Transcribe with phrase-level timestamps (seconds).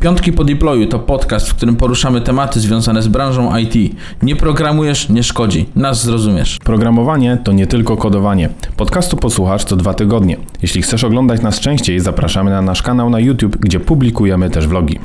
[0.00, 3.96] Piątki po deployu to podcast, w którym poruszamy tematy związane z branżą IT.
[4.22, 5.66] Nie programujesz, nie szkodzi.
[5.76, 6.58] Nas zrozumiesz.
[6.64, 8.48] Programowanie to nie tylko kodowanie.
[8.76, 10.36] Podcastu posłuchasz co dwa tygodnie.
[10.62, 14.98] Jeśli chcesz oglądać nas częściej, zapraszamy na nasz kanał na YouTube, gdzie publikujemy też vlogi.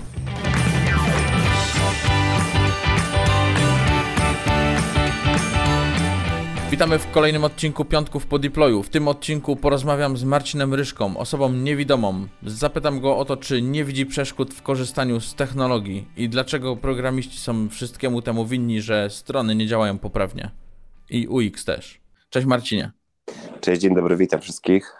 [6.73, 8.83] Witamy w kolejnym odcinku Piątków po deployu.
[8.83, 12.27] W tym odcinku porozmawiam z Marcinem Ryszką, osobą niewidomą.
[12.43, 17.37] Zapytam go o to, czy nie widzi przeszkód w korzystaniu z technologii i dlaczego programiści
[17.37, 20.51] są wszystkiemu temu winni, że strony nie działają poprawnie.
[21.09, 22.01] I UX też.
[22.29, 22.91] Cześć Marcinie.
[23.61, 24.95] Cześć, dzień dobry, witam wszystkich.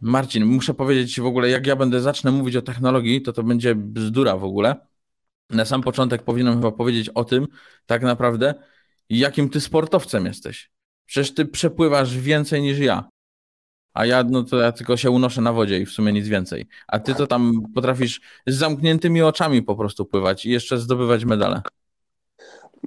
[0.00, 3.74] Marcin, muszę powiedzieć w ogóle, jak ja będę zacznę mówić o technologii, to to będzie
[3.74, 4.76] bzdura w ogóle.
[5.50, 7.46] Na sam początek powinienem chyba powiedzieć o tym,
[7.86, 8.54] tak naprawdę,
[9.10, 10.77] jakim ty sportowcem jesteś.
[11.08, 13.08] Przecież ty przepływasz więcej niż ja.
[13.94, 16.66] A ja, no to ja tylko się unoszę na wodzie i w sumie nic więcej.
[16.88, 21.62] A ty to tam potrafisz z zamkniętymi oczami po prostu pływać i jeszcze zdobywać medale.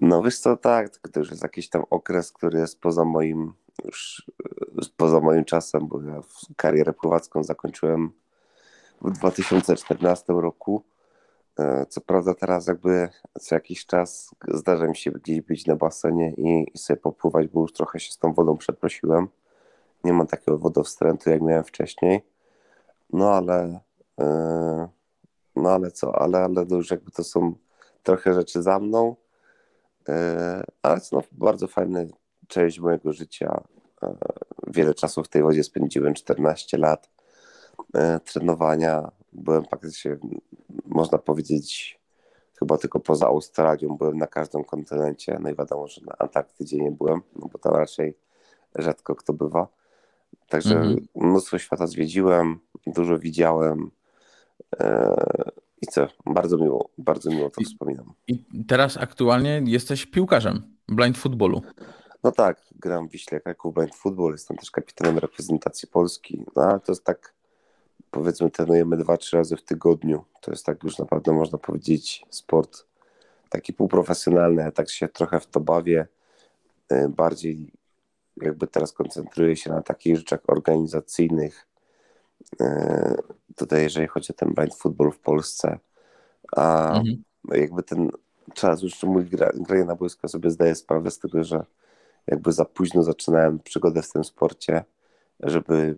[0.02, 3.54] No wiesz co, tak, to już jest jakiś tam okres, który jest poza moim
[3.86, 4.26] już
[4.98, 6.22] poza moim czasem, bo ja
[6.56, 8.12] karierę pływacką zakończyłem
[9.02, 10.84] w 2014 roku.
[11.62, 13.10] E, co prawda teraz jakby
[13.40, 17.62] co jakiś czas zdarza mi się gdzieś być na basenie i, i sobie popływać, bo
[17.62, 19.28] już trochę się z tą wodą przeprosiłem.
[20.04, 22.22] Nie mam takiego wodowstrętu, jak miałem wcześniej.
[23.14, 23.80] No ale
[24.18, 24.88] yy,
[25.56, 27.54] no ale co, ale, ale to już jakby to są
[28.04, 29.16] trochę rzeczy za mną.
[30.08, 30.16] Yy,
[30.82, 32.08] ale no, bardzo fajny
[32.48, 33.64] część mojego życia.
[34.02, 34.10] Yy,
[34.68, 37.10] wiele czasu w tej wodzie spędziłem, 14 lat
[38.26, 39.12] trenowania.
[39.34, 40.18] Byłem praktycznie
[40.86, 42.00] można powiedzieć,
[42.60, 45.38] chyba tylko poza Australią byłem na każdym kontynencie.
[45.42, 48.18] No i wiadomo, że na Antarktydzie nie byłem, no bo tam raczej
[48.76, 49.68] rzadko kto bywa.
[50.50, 51.08] Także mhm.
[51.16, 53.92] mnóstwo świata zwiedziłem, dużo widziałem.
[54.80, 55.16] E,
[55.82, 56.08] I co?
[56.26, 58.14] Bardzo miło, bardzo miło to I, wspominam.
[58.28, 61.62] I teraz aktualnie jesteś piłkarzem blind footballu.
[62.24, 66.46] No tak, gram w Wiśle Kraków Blind Football, jestem też kapitanem reprezentacji Polski.
[66.56, 67.34] No ale to jest tak
[68.12, 70.24] powiedzmy trenujemy dwa, trzy razy w tygodniu.
[70.42, 72.86] To jest tak już naprawdę można powiedzieć sport
[73.50, 74.62] taki półprofesjonalny.
[74.62, 76.08] Ja tak się trochę w to bawię.
[76.92, 77.72] Y, bardziej
[78.38, 81.68] jakby teraz koncentruję się na takich rzeczach organizacyjnych.
[82.62, 82.66] Y,
[83.56, 85.80] tutaj jeżeli chodzi o ten blind football w Polsce,
[86.56, 87.24] a mhm.
[87.52, 88.10] jakby ten
[88.54, 91.66] czas już mój granie na boisko sobie zdaję sprawę z tego, że
[92.28, 94.84] jakby za późno zaczynałem przygodę w tym sporcie,
[95.40, 95.98] żeby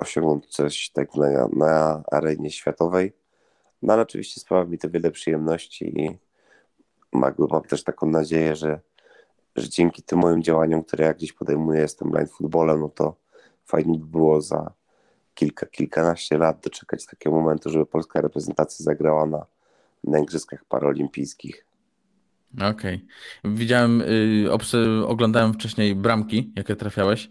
[0.00, 3.12] osiągnąć coś tak na, na arenie światowej.
[3.82, 6.18] No ale oczywiście sprawia mi to wiele przyjemności i
[7.12, 8.80] mam, mam też taką nadzieję, że,
[9.56, 13.14] że dzięki tym moim działaniom, które ja gdzieś podejmuję, jestem blind footballem, no to
[13.66, 14.72] fajnie by było za
[15.34, 19.46] kilka, kilkanaście lat doczekać takiego momentu, żeby polska reprezentacja zagrała na,
[20.04, 21.69] na Igrzyskach Paralimpijskich.
[22.54, 22.70] Okej.
[22.72, 23.54] Okay.
[23.54, 27.30] Widziałem, y, oglądałem wcześniej bramki, jakie trafiałeś y,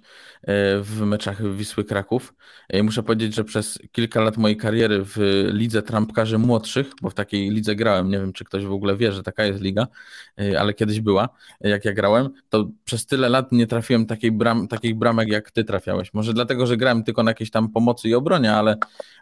[0.82, 2.34] w meczach Wisły Kraków.
[2.74, 5.18] I muszę powiedzieć, że przez kilka lat mojej kariery w
[5.54, 9.12] lidze trampkarzy młodszych, bo w takiej lidze grałem, nie wiem czy ktoś w ogóle wie,
[9.12, 9.88] że taka jest liga,
[10.42, 11.30] y, ale kiedyś była,
[11.62, 15.64] jak ja grałem, to przez tyle lat nie trafiłem takiej bram, takich bramek jak ty
[15.64, 16.14] trafiałeś.
[16.14, 18.78] Może dlatego, że grałem tylko na jakieś tam pomocy i obronie, ale,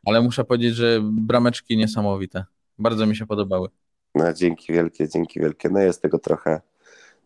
[0.06, 2.46] ale muszę powiedzieć, że brameczki niesamowite.
[2.80, 3.70] Bardzo mi się podobały.
[4.18, 5.70] No, dzięki wielkie, dzięki wielkie.
[5.70, 6.62] No jest tego trochę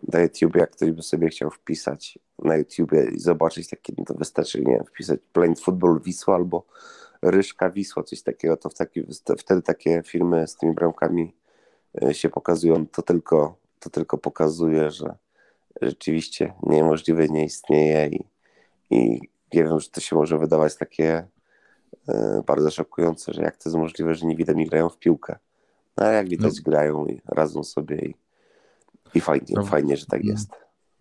[0.07, 4.13] na YouTube, jak ktoś by sobie chciał wpisać na YouTubie i zobaczyć takie, no to
[4.13, 6.65] wystarczy, nie wiem, wpisać Plain Football Wisła albo
[7.21, 9.03] Ryszka Wisła, coś takiego, to w taki,
[9.37, 11.33] wtedy takie filmy z tymi bramkami
[12.03, 15.15] e, się pokazują, to tylko, to tylko pokazuje, że
[15.81, 18.25] rzeczywiście niemożliwe nie istnieje i,
[18.89, 19.21] i
[19.53, 21.27] nie wiem, że to się może wydawać takie
[22.09, 22.13] y,
[22.45, 25.35] bardzo szokujące, że jak to jest możliwe, że niewidomi grają w piłkę.
[25.97, 26.71] No jak widać no.
[26.71, 28.15] grają i radzą sobie i,
[29.13, 30.49] i fajnie, no, fajnie, że tak jest.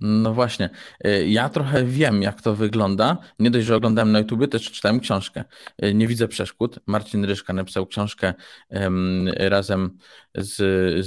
[0.00, 0.70] No właśnie.
[1.06, 3.18] Y, ja trochę wiem, jak to wygląda.
[3.38, 5.44] Nie dość, że oglądałem na YouTube, też czytałem książkę.
[5.84, 6.78] Y, Nie widzę przeszkód.
[6.86, 8.34] Marcin Ryszka napisał książkę
[9.36, 9.98] razem
[10.34, 10.56] z,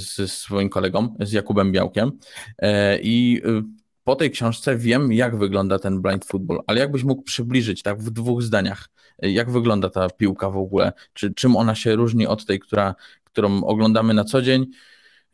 [0.00, 2.12] z swoim kolegą, z Jakubem Białkiem.
[2.58, 3.62] E, I y,
[4.04, 8.10] po tej książce wiem, jak wygląda ten blind football, ale jakbyś mógł przybliżyć tak w
[8.10, 8.88] dwóch zdaniach,
[9.18, 10.92] jak wygląda ta piłka w ogóle?
[11.12, 12.94] Czy czym ona się różni od tej, która
[13.34, 14.66] którą oglądamy na co dzień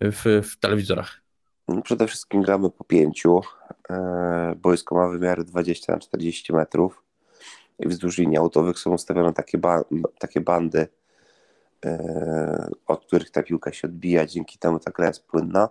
[0.01, 1.21] w, w telewizorach?
[1.85, 3.41] Przede wszystkim gramy po pięciu.
[3.91, 7.03] E, boisko ma wymiary 20 na 40 metrów
[7.79, 9.85] i wzdłuż linii autowych są ustawione takie, ba
[10.19, 10.89] takie bandy,
[11.85, 15.69] e, od których ta piłka się odbija, dzięki temu ta gra jest płynna.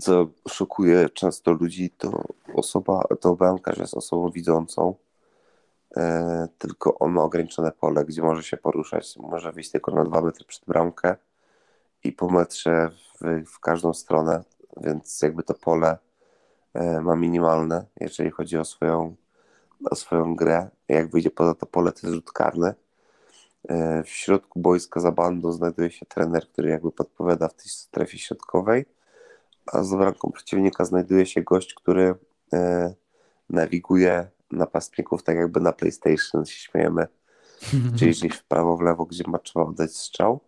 [0.00, 4.94] Co szokuje często ludzi, to osoba, to bramkarz jest osobą widzącą,
[6.58, 9.16] tylko on ma ograniczone pole, gdzie może się poruszać.
[9.16, 11.16] Może wyjść tylko na dwa metry przed bramkę,
[12.04, 14.44] i po metrze w, w każdą stronę,
[14.76, 15.98] więc jakby to pole
[16.74, 19.16] e, ma minimalne, jeżeli chodzi o swoją,
[19.90, 20.68] o swoją grę.
[20.88, 22.74] Jak wyjdzie poza to pole, to jest rzut karny.
[23.68, 28.18] E, w środku boiska za bandą znajduje się trener, który jakby podpowiada w tej strefie
[28.18, 28.86] środkowej,
[29.66, 32.14] a za bramką przeciwnika znajduje się gość, który
[32.52, 32.94] e,
[33.50, 37.06] nawiguje napastników tak jakby na PlayStation, się śmiejemy,
[37.98, 40.40] czyli gdzieś w prawo, w lewo, gdzie ma trzeba oddać strzał.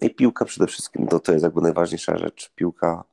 [0.00, 2.52] I piłka przede wszystkim, to, to jest jakby najważniejsza rzecz.
[2.54, 3.04] Piłka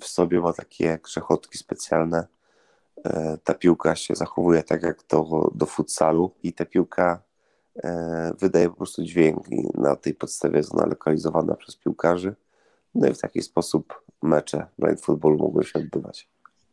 [0.00, 2.26] w sobie ma takie grzechotki specjalne.
[3.04, 7.22] E, ta piłka się zachowuje tak jak do, do futsalu i ta piłka
[7.84, 12.34] e, wydaje po prostu dźwięk i na tej podstawie jest ona lokalizowana przez piłkarzy.
[12.94, 16.28] No i w taki sposób mecze blind football mogły się odbywać.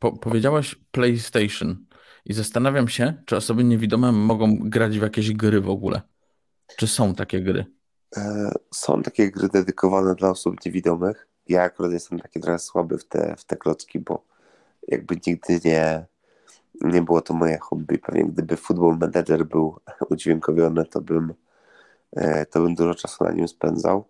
[0.06, 1.86] Po, powiedziałaś PlayStation
[2.26, 6.02] i zastanawiam się, czy osoby niewidome mogą grać w jakieś gry w ogóle.
[6.78, 7.66] Czy są takie gry?
[8.18, 11.28] E, są takie gry dedykowane dla osób niewidomych.
[11.48, 14.26] Ja akurat jestem taki trochę słaby w te, w te klocki, bo
[14.88, 16.06] jakby nigdy nie,
[16.82, 17.98] nie było to moje hobby.
[17.98, 19.80] Pewnie gdyby Football Manager był
[20.10, 21.34] udźwiękowiony, to bym,
[22.16, 24.06] e, to bym dużo czasu na nim spędzał.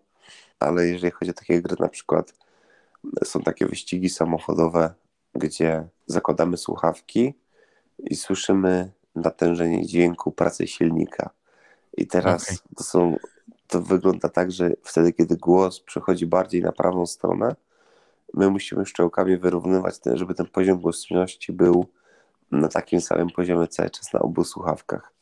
[0.59, 2.33] Ale jeżeli chodzi o takie gry, na przykład
[3.23, 4.93] są takie wyścigi samochodowe,
[5.35, 7.33] gdzie zakładamy słuchawki
[7.99, 11.29] i słyszymy natężenie dźwięku pracy silnika.
[11.97, 12.57] I teraz okay.
[12.75, 13.15] to są
[13.67, 17.55] to wygląda tak, że wtedy, kiedy głos przechodzi bardziej na prawą stronę,
[18.33, 21.85] my musimy szczołkami wyrównywać ten, żeby ten poziom głośności był
[22.51, 25.13] na takim samym poziomie cały czas na obu słuchawkach.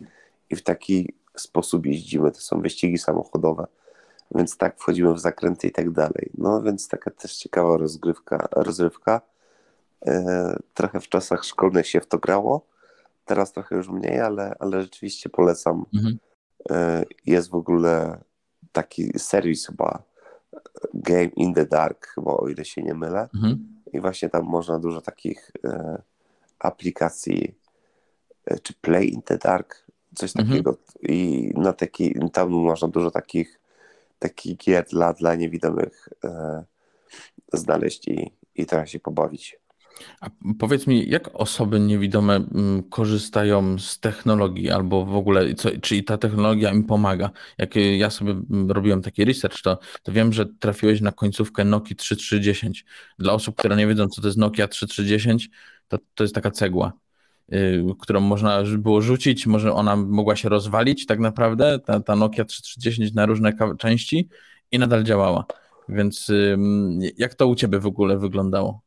[0.49, 2.31] I w taki sposób jeździmy.
[2.31, 3.67] To są wyścigi samochodowe,
[4.35, 6.29] więc tak wchodzimy w zakręty i tak dalej.
[6.37, 9.21] No więc taka też ciekawa rozgrywka, rozrywka.
[10.05, 12.67] E, trochę w czasach szkolnych się w to grało,
[13.25, 15.85] teraz trochę już mniej, ale, ale rzeczywiście polecam.
[15.93, 16.19] Mhm.
[16.71, 18.23] E, jest w ogóle
[18.71, 20.03] taki serwis chyba
[20.93, 23.29] Game in the Dark, chyba o ile się nie mylę.
[23.35, 23.81] Mhm.
[23.93, 26.01] I właśnie tam można dużo takich e,
[26.59, 27.55] aplikacji,
[28.63, 29.85] czy Play in the Dark,
[30.15, 30.49] coś mhm.
[30.49, 30.77] takiego.
[31.01, 33.59] I na taki, tam można dużo takich,
[34.19, 36.63] takich gier dla, dla niewidomych e,
[37.53, 39.62] znaleźć i, i teraz się pobawić.
[40.21, 40.29] A
[40.59, 46.17] powiedz mi, jak osoby niewidome mm, korzystają z technologii albo w ogóle, co, czy ta
[46.17, 47.29] technologia im pomaga?
[47.57, 51.95] Jak ja sobie mm, robiłem taki research, to, to wiem, że trafiłeś na końcówkę Nokia
[51.95, 52.85] 3310.
[53.19, 55.49] Dla osób, które nie wiedzą, co to jest Nokia 3310,
[55.87, 56.93] to, to jest taka cegła,
[57.49, 62.45] yy, którą można było rzucić, może ona mogła się rozwalić tak naprawdę, ta, ta Nokia
[62.45, 64.29] 3310 na różne części
[64.71, 65.45] i nadal działała.
[65.89, 66.57] Więc yy,
[67.17, 68.81] jak to u Ciebie w ogóle wyglądało?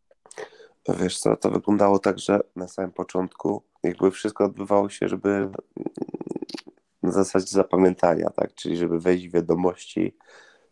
[0.88, 5.50] Wiesz co, to wyglądało tak, że na samym początku jakby wszystko odbywało się, żeby
[7.02, 8.54] na zasadzie zapamiętania, tak?
[8.54, 10.16] Czyli żeby wejść w wiadomości,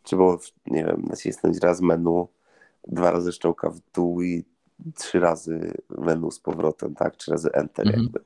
[0.02, 2.28] trzeba, nie wiem, nacisnąć raz menu,
[2.88, 4.44] dwa razy szczołka w dół i
[4.94, 7.16] trzy razy menu z powrotem, tak?
[7.16, 8.02] Trzy razy enter mhm.
[8.02, 8.20] jakby.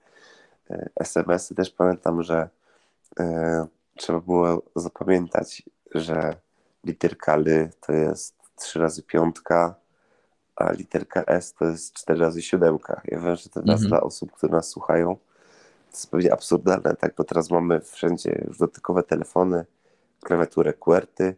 [0.71, 2.49] E, SMS-y też pamiętam, że
[3.21, 5.63] e, trzeba było zapamiętać,
[5.95, 6.37] że
[6.85, 9.75] literka L to jest trzy razy piątka,
[10.59, 13.01] a literka S to jest 4 razy siódemka.
[13.05, 13.89] Ja wiem, że to teraz mhm.
[13.89, 18.59] dla osób, które nas słuchają, to jest pewnie absurdalne, tak, bo teraz mamy wszędzie już
[18.59, 19.65] dotykowe telefony,
[20.21, 21.37] klawiaturę QWERTY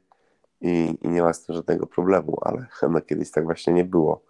[0.61, 4.23] i, i nie ma z tym żadnego problemu, ale no, kiedyś tak właśnie nie było.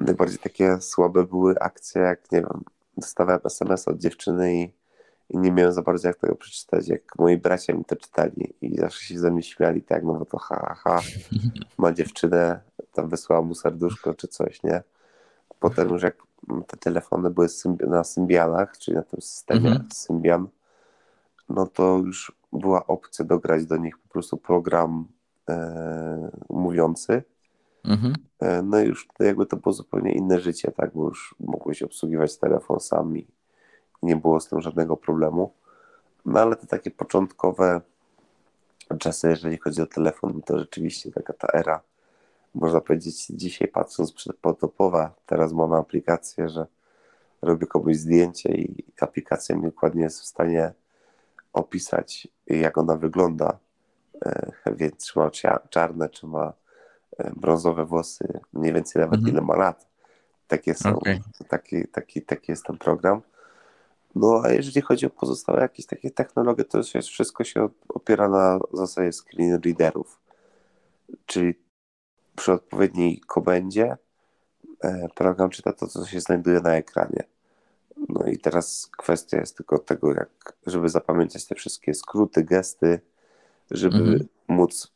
[0.00, 2.64] Najbardziej takie słabe były akcje, jak nie wiem,
[2.96, 4.72] dostawałem SMS od dziewczyny i,
[5.32, 8.78] i nie miałem za bardzo jak tego przeczytać, jak moi bracia mi to czytali i
[8.78, 11.00] zawsze się ze mnie śmiali, tak, no bo to ha, ha,
[11.78, 12.60] ma dziewczynę,
[12.92, 14.82] tam wysłała mu serduszko czy coś, nie?
[15.60, 16.16] Potem już jak
[16.66, 17.46] te telefony były
[17.86, 19.88] na Symbianach, czyli na tym systemie mhm.
[19.92, 20.48] Symbian,
[21.48, 25.08] no to już była opcja dograć do nich po prostu program
[25.48, 27.22] e, mówiący.
[27.84, 28.14] Mhm.
[28.40, 32.38] E, no i już jakby to było zupełnie inne życie, tak, bo już mogłeś obsługiwać
[32.38, 33.26] telefon sami
[34.02, 35.52] nie było z tym żadnego problemu.
[36.24, 37.80] No ale te takie początkowe
[38.98, 41.80] czasy, jeżeli chodzi o telefon, to rzeczywiście taka ta era
[42.54, 46.66] można powiedzieć, dzisiaj patrząc przed potopowa, teraz mamy aplikację, że
[47.42, 50.72] robię komuś zdjęcie i aplikacja mi dokładnie jest w stanie
[51.52, 53.58] opisać, jak ona wygląda,
[54.24, 55.30] e, więc czy ma
[55.70, 56.52] czarne, czy ma
[57.18, 59.32] e, brązowe włosy, mniej więcej nawet mhm.
[59.32, 59.86] ile ma lat.
[60.48, 61.20] Takie są, okay.
[61.48, 63.20] taki, taki, taki jest ten program.
[64.14, 68.58] No a jeżeli chodzi o pozostałe jakieś takie technologie, to jest, wszystko się opiera na
[68.72, 70.20] zasadzie screen readerów.
[71.26, 71.54] Czyli
[72.36, 73.96] przy odpowiedniej komendzie
[74.80, 77.24] e, program czyta to, co się znajduje na ekranie.
[78.08, 83.00] No i teraz kwestia jest tylko tego, jak, żeby zapamiętać te wszystkie skróty, gesty,
[83.70, 84.28] żeby mhm.
[84.48, 84.92] móc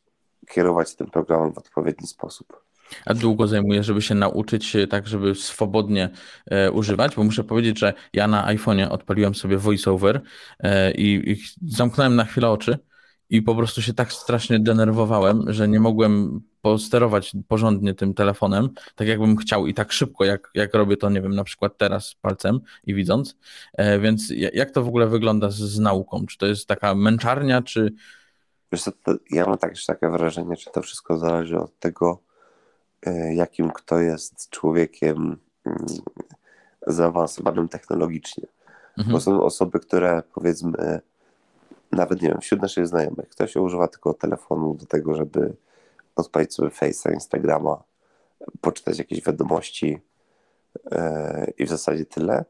[0.47, 2.66] kierować tym programem w odpowiedni sposób.
[3.05, 6.09] A długo zajmuje, żeby się nauczyć tak, żeby swobodnie
[6.45, 7.15] e, używać?
[7.15, 10.21] Bo muszę powiedzieć, że ja na iPhone'ie odpaliłem sobie VoiceOver
[10.59, 12.77] e, i, i zamknąłem na chwilę oczy
[13.29, 19.07] i po prostu się tak strasznie denerwowałem, że nie mogłem posterować porządnie tym telefonem, tak
[19.07, 22.59] jakbym chciał i tak szybko, jak, jak robię to, nie wiem, na przykład teraz palcem
[22.83, 23.37] i widząc.
[23.73, 26.25] E, więc jak to w ogóle wygląda z, z nauką?
[26.25, 27.93] Czy to jest taka męczarnia, czy...
[28.71, 28.91] Wiesz co,
[29.31, 32.26] ja mam także takie wrażenie, czy to wszystko zależy od tego, e,
[33.33, 35.85] jakim kto jest człowiekiem mm,
[36.87, 38.47] zaawansowanym technologicznie.
[38.97, 39.13] Mhm.
[39.13, 41.01] Bo są osoby, które powiedzmy
[41.91, 45.53] nawet nie wiem, wśród naszych znajomych, ktoś używa tylko telefonu do tego, żeby
[46.15, 47.83] odpalić sobie Face'a, Instagrama,
[48.61, 49.99] poczytać jakieś wiadomości
[50.91, 52.45] yy, i w zasadzie tyle.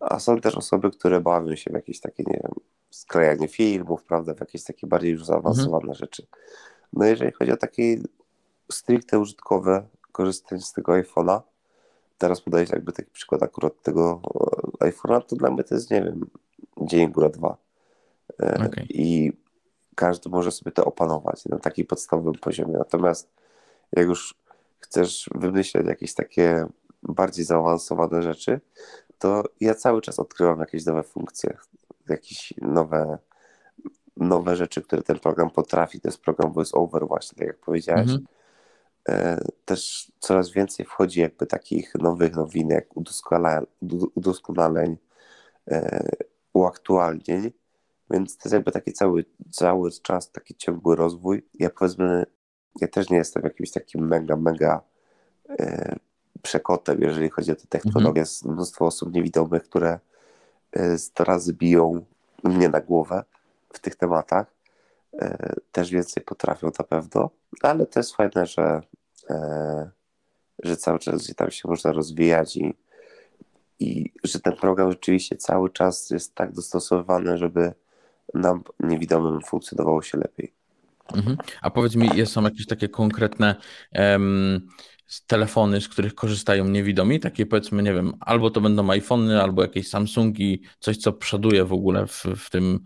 [0.00, 2.52] A są też osoby, które bawią się w jakieś takie, nie wiem,
[2.90, 5.94] sklejanie filmów, prawda, w jakieś takie bardziej już zaawansowane mhm.
[5.94, 6.26] rzeczy.
[6.92, 7.96] No jeżeli chodzi o takie
[8.72, 11.40] stricte użytkowe korzystanie z tego iPhone'a,
[12.18, 14.20] teraz podaję jakby taki przykład akurat tego
[14.80, 16.30] e, iPhone'a, to dla mnie to jest, nie wiem,
[16.80, 17.56] dzień góra dwa.
[18.42, 18.86] E, okay.
[18.88, 19.32] I
[19.94, 22.74] każdy może sobie to opanować na takim podstawowym poziomie.
[22.78, 23.30] Natomiast
[23.92, 24.34] jak już
[24.80, 26.66] chcesz wymyśleć jakieś takie
[27.02, 28.60] bardziej zaawansowane rzeczy,
[29.18, 31.56] to ja cały czas odkrywam jakieś nowe funkcje,
[32.08, 33.18] jakieś nowe,
[34.16, 36.00] nowe rzeczy, które ten program potrafi.
[36.00, 38.10] To jest program VoiceOver właśnie, tak jak powiedziałeś.
[38.10, 38.26] Mm -hmm.
[39.64, 42.88] Też coraz więcej wchodzi jakby takich nowych nowinek,
[44.14, 44.96] udoskonaleń,
[45.70, 46.08] e,
[46.52, 47.52] uaktualnień,
[48.10, 51.46] więc to jest jakby taki cały, cały czas taki ciągły rozwój.
[51.54, 52.26] Ja powiedzmy,
[52.80, 54.80] ja też nie jestem jakimś takim mega, mega
[55.50, 55.96] e,
[56.42, 58.08] przekotem, jeżeli chodzi o tę technologię.
[58.08, 58.16] Mhm.
[58.22, 59.98] Jest mnóstwo osób niewidomych, które
[60.72, 62.04] e, sto razy biją
[62.44, 63.24] mnie na głowę
[63.72, 64.54] w tych tematach.
[65.18, 67.30] E, też więcej potrafią na pewno,
[67.62, 68.82] ale to jest fajne, że, e,
[70.62, 72.74] że cały czas tam się można rozwijać i,
[73.78, 77.72] i że ten program rzeczywiście cały czas jest tak dostosowany, żeby
[78.34, 80.52] nam niewidomym funkcjonowało się lepiej.
[81.14, 81.36] Mhm.
[81.62, 83.56] A powiedz mi, są jakieś takie konkretne
[83.94, 84.68] um,
[85.26, 87.20] telefony, z których korzystają niewidomi?
[87.20, 91.72] Takie powiedzmy, nie wiem, albo to będą iPhony, albo jakieś Samsungi, coś co przoduje w
[91.72, 92.80] ogóle w, w tym,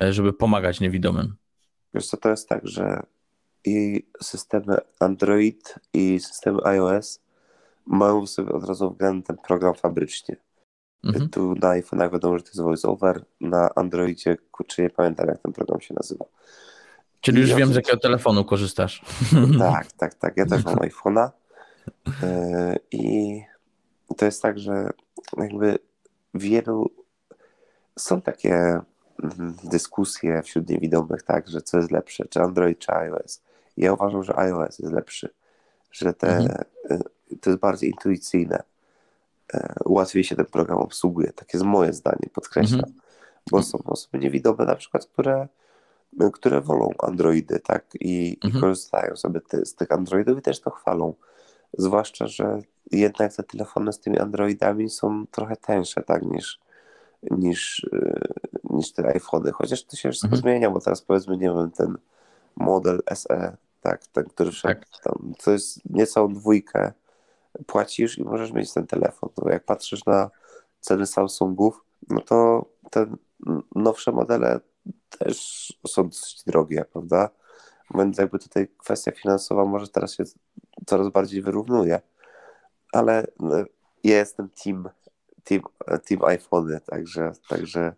[0.00, 1.34] e, żeby pomagać niewidomym.
[1.94, 3.02] Wiesz co, to jest tak, że
[3.64, 7.20] i systemy Android i systemy iOS
[7.86, 10.36] mają sobie od razu wgrany ten program fabrycznie.
[11.04, 11.28] Mhm.
[11.28, 15.52] Tu na iPhone'ach wiadomo, że to jest VoiceOver, na Androidzie, kurczę, nie pamiętam jak ten
[15.52, 16.24] program się nazywa.
[17.20, 19.04] Czyli już wiem, z jakiego telefonu korzystasz.
[19.58, 20.36] Tak, tak, tak.
[20.36, 21.30] Ja też mam iPhone'a.
[22.22, 23.42] E, I
[24.16, 24.90] to jest tak, że
[25.36, 25.78] jakby
[26.34, 26.90] wielu
[27.98, 33.42] są takie mm, dyskusje wśród niewidomych, tak, że co jest lepsze, czy Android, czy iOS.
[33.76, 35.28] Ja uważam, że iOS jest lepszy,
[35.92, 36.64] że te, mhm.
[36.90, 36.98] E,
[37.40, 38.62] to jest bardziej intuicyjne
[39.54, 41.32] E, łatwiej się ten program obsługuje.
[41.32, 42.80] Takie jest moje zdanie, podkreślam.
[42.80, 43.00] Mhm.
[43.50, 45.48] Bo są osoby niewidome na przykład, które,
[46.32, 47.84] które wolą Androidy, tak?
[48.00, 48.58] I, mhm.
[48.58, 51.14] i korzystają sobie te, z tych Androidów i też to chwalą.
[51.78, 52.58] Zwłaszcza, że
[52.90, 56.60] jednak te telefony z tymi Androidami są trochę tańsze, tak, niż,
[57.30, 58.20] niż, e,
[58.70, 59.52] niż te iPhony.
[59.52, 60.42] Chociaż to się wszystko mhm.
[60.42, 61.96] zmienia, bo teraz powiedzmy, nie wiem, ten
[62.56, 65.02] model SE, tak, ten, który wszedł tak.
[65.02, 66.92] tam, to jest niecałą dwójkę
[67.66, 69.30] płacisz i możesz mieć ten telefon.
[69.38, 70.30] No, jak patrzysz na
[70.80, 73.06] ceny Samsungów, no to te
[73.74, 74.60] nowsze modele
[75.18, 77.30] też są dosyć drogie, prawda?
[77.94, 80.24] Więc jakby tutaj kwestia finansowa może teraz się
[80.86, 82.00] coraz bardziej wyrównuje,
[82.92, 83.54] ale no,
[84.04, 84.88] ja jestem team,
[85.44, 85.62] team,
[86.08, 87.94] team iPhony, także, także e,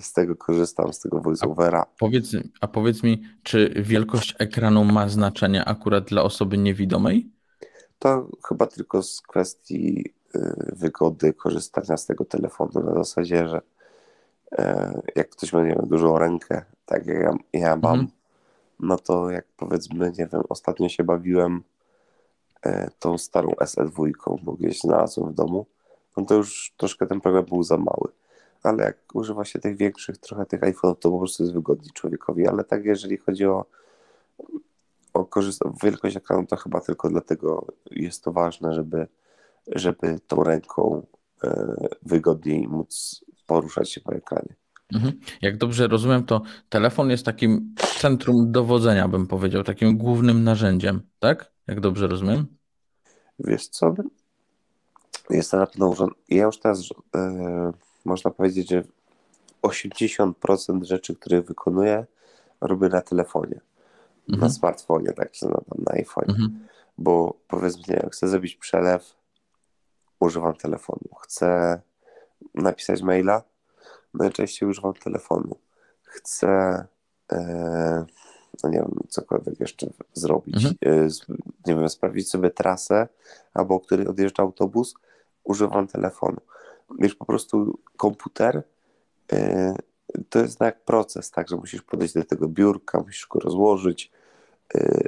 [0.00, 1.80] z tego korzystam, z tego voiceovera.
[1.80, 7.30] A powiedz, a powiedz mi, czy wielkość ekranu ma znaczenie akurat dla osoby niewidomej?
[7.98, 13.60] To chyba tylko z kwestii y, wygody korzystania z tego telefonu na zasadzie, że
[14.52, 18.08] e, jak ktoś ma nie wiem, dużą rękę, tak jak ja, ja mam, mhm.
[18.80, 21.62] no to jak powiedzmy, nie wiem, ostatnio się bawiłem
[22.62, 25.66] e, tą starą SE2, bo gdzieś znalazłem w domu,
[26.16, 28.08] no to już troszkę ten program był za mały.
[28.62, 32.48] Ale jak używa się tych większych, trochę tych iPhone'ów, to po prostu jest wygodniej człowiekowi.
[32.48, 33.64] Ale tak, jeżeli chodzi o
[35.14, 39.06] o korzysta- wielkość ekranu to chyba tylko dlatego jest to ważne, żeby,
[39.66, 41.06] żeby tą ręką
[41.44, 44.54] e, wygodniej móc poruszać się po ekranie.
[44.94, 45.20] Mhm.
[45.42, 51.52] Jak dobrze rozumiem, to telefon jest takim centrum dowodzenia, bym powiedział, takim głównym narzędziem, tak?
[51.66, 52.46] Jak dobrze rozumiem?
[53.38, 53.94] Wiesz co?
[55.30, 56.12] Jest to na pewno urząd...
[56.28, 57.72] Ja już teraz e,
[58.08, 58.82] można powiedzieć, że
[59.62, 62.06] 80% rzeczy, które wykonuję,
[62.60, 63.60] robię na telefonie.
[64.28, 64.40] mhm.
[64.40, 66.30] na smartfonie, tak się na, na iPhone.
[66.30, 66.66] Mhm.
[66.98, 69.14] Bo powiedzmy, nie, chcę zrobić przelew,
[70.20, 71.08] używam telefonu.
[71.20, 71.80] Chcę
[72.54, 73.42] napisać maila,
[74.14, 75.56] najczęściej używam telefonu.
[76.02, 76.84] Chcę,
[77.32, 78.04] e,
[78.64, 80.56] no nie wiem, cokolwiek jeszcze zrobić.
[80.56, 80.74] Mhm.
[80.86, 81.08] E,
[81.66, 83.08] nie wiem, sprawdzić sobie trasę,
[83.54, 84.94] albo o której odjeżdża autobus,
[85.44, 86.40] używam telefonu.
[86.98, 88.62] Wiesz, po prostu komputer
[89.32, 89.74] e,
[90.28, 94.12] to jest jak proces, tak, że musisz podejść do tego biurka, musisz go rozłożyć.
[94.74, 95.02] E,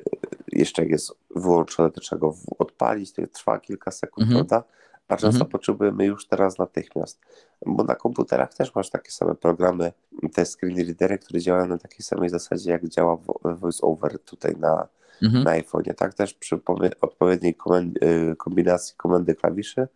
[0.52, 4.46] jeszcze jak jest wyłączone, to trzeba go odpalić, to trwa kilka sekund, mhm.
[4.46, 4.68] prawda?
[5.08, 5.50] A często mhm.
[5.50, 7.20] potrzebujemy już teraz natychmiast,
[7.66, 9.92] bo na komputerach też masz takie same programy,
[10.34, 14.88] te screen readery, które działają na takiej samej zasadzie, jak działa VoiceOver tutaj na,
[15.22, 15.44] mhm.
[15.44, 16.14] na iPhone'ie, tak?
[16.14, 16.60] Też przy
[17.00, 17.56] odpowiedniej
[18.02, 19.88] y, kombinacji komendy klawiszy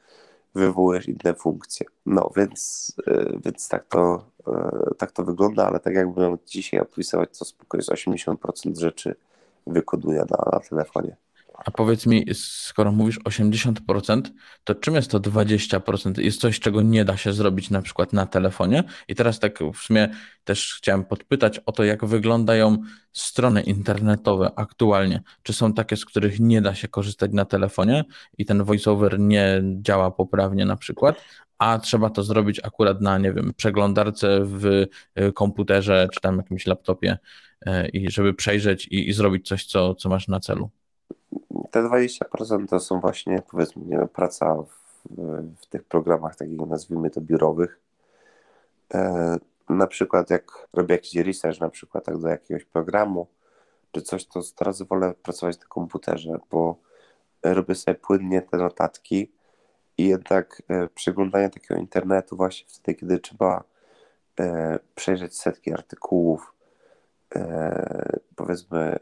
[0.54, 1.86] wywołujesz inne funkcje.
[2.06, 4.24] No więc, y, więc tak, to,
[4.92, 9.14] y, tak to wygląda, ale tak jakbym dzisiaj opisywać, to spokojnie 80% rzeczy
[9.66, 11.16] wykonuje na, na telefonie.
[11.58, 14.22] A powiedz mi, skoro mówisz 80%,
[14.64, 16.20] to czym jest to 20%?
[16.20, 18.84] Jest coś, czego nie da się zrobić na przykład na telefonie?
[19.08, 20.08] I teraz tak w sumie
[20.44, 22.78] też chciałem podpytać o to, jak wyglądają
[23.12, 25.22] strony internetowe aktualnie.
[25.42, 28.04] Czy są takie, z których nie da się korzystać na telefonie
[28.38, 31.24] i ten voiceover nie działa poprawnie na przykład,
[31.58, 36.66] a trzeba to zrobić akurat na, nie wiem, przeglądarce w y, komputerze czy tam jakimś
[36.66, 37.18] laptopie
[37.66, 40.70] y, i żeby przejrzeć i, i zrobić coś, co, co masz na celu?
[41.74, 44.68] Te 20% to są właśnie, powiedzmy, nie wiem, praca w,
[45.60, 47.80] w tych programach takich, nazwijmy to, biurowych.
[48.94, 49.36] E,
[49.68, 53.26] na przykład jak robię jakiś research na przykład tak do jakiegoś programu,
[53.92, 56.76] czy coś, to teraz wolę pracować na komputerze, bo
[57.42, 59.32] robię sobie płynnie te notatki
[59.98, 63.64] i jednak e, przeglądanie takiego internetu właśnie wtedy, kiedy trzeba
[64.40, 66.54] e, przejrzeć setki artykułów,
[67.36, 68.98] e, powiedzmy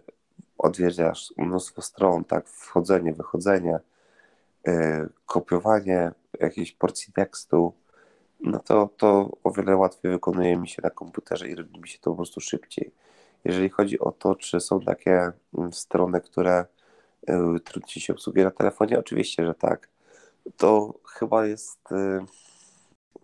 [0.58, 3.78] odwiedzasz mnóstwo stron, tak, wchodzenie, wychodzenie,
[4.66, 7.72] yy, kopiowanie jakiejś porcji tekstu,
[8.40, 11.98] no to, to o wiele łatwiej wykonuje mi się na komputerze i robi mi się
[11.98, 12.94] to po prostu szybciej.
[13.44, 16.64] Jeżeli chodzi o to, czy są takie mm, strony, które
[17.28, 19.88] yy, trudniej się obsługuje na telefonie, oczywiście, że tak.
[20.56, 22.24] To chyba jest, yy,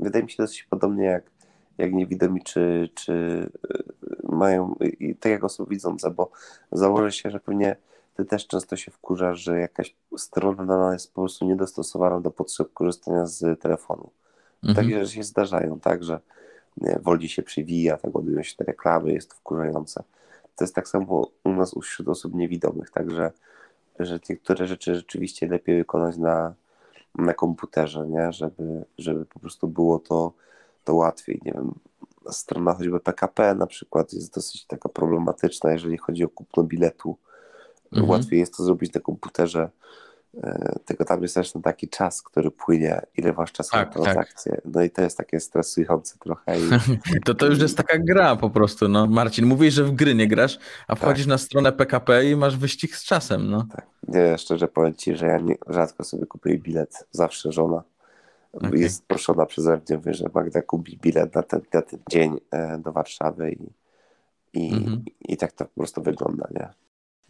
[0.00, 1.30] wydaje mi się dosyć podobnie jak
[1.78, 3.12] jak niewidomi, czy, czy
[3.97, 3.97] y,
[4.38, 6.30] mają, i tak jak osoby widzące, bo
[6.72, 7.76] założę się, że pewnie
[8.16, 13.26] ty też często się wkurzasz, że jakaś strona jest po prostu niedostosowana do potrzeb korzystania
[13.26, 14.10] z telefonu.
[14.64, 14.74] Mhm.
[14.86, 16.20] Takie rzeczy się zdarzają, tak, że
[16.76, 20.02] nie, wolniej się przywija, tak ładują się te reklamy, jest to wkurzające.
[20.56, 23.32] To jest tak samo u nas wśród osób niewidomych, także
[23.98, 26.54] że niektóre rzeczy rzeczywiście lepiej wykonać na,
[27.14, 28.32] na komputerze, nie?
[28.32, 30.32] Żeby, żeby po prostu było to
[30.84, 31.40] to łatwiej.
[31.44, 31.74] Nie wiem,
[32.30, 37.16] strona choćby PKP na przykład jest dosyć taka problematyczna, jeżeli chodzi o kupno biletu.
[37.92, 38.10] Mhm.
[38.10, 39.70] Łatwiej jest to zrobić na komputerze,
[40.42, 44.52] e, tylko tam jest też taki czas, który płynie, ile masz czasu tak, na transakcję.
[44.52, 44.60] Tak.
[44.64, 46.60] No i to jest takie stresujące trochę.
[46.60, 46.62] I...
[47.26, 48.88] to to już jest taka gra po prostu.
[48.88, 49.06] No.
[49.06, 51.30] Marcin, mówisz, że w gry nie grasz, a wchodzisz tak.
[51.30, 53.50] na stronę PKP i masz wyścig z czasem.
[53.50, 53.66] No.
[53.76, 53.86] Tak.
[54.08, 57.82] Nie, szczerze powiem Ci, że ja nie, rzadko sobie kupuję bilet, zawsze żona.
[58.52, 58.78] Okay.
[58.78, 62.92] Jest proszona przeze mnie, że Magda kupi bilet na ten, na ten dzień e, do
[62.92, 63.72] Warszawy i,
[64.52, 65.00] i, mm-hmm.
[65.20, 66.68] i tak to po prostu wygląda, nie?